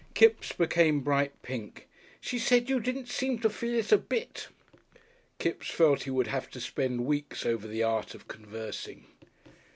Kipps 0.15 0.51
became 0.51 1.01
bright 1.01 1.39
pink. 1.43 1.87
"She 2.19 2.39
said 2.39 2.71
you 2.71 2.79
didn't 2.79 3.07
seem 3.07 3.37
to 3.37 3.51
feel 3.51 3.75
it 3.77 3.91
a 3.91 3.99
bit." 3.99 4.47
Kipps 5.37 5.69
felt 5.69 6.05
he 6.05 6.09
would 6.09 6.25
have 6.25 6.49
to 6.49 6.59
spend 6.59 7.05
weeks 7.05 7.45
over 7.45 7.67
"The 7.67 7.83
Art 7.83 8.15
of 8.15 8.27
Conversing." 8.27 9.05